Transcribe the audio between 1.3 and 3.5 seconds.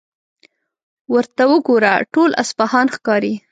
وګوره، ټول اصفهان ښکاري.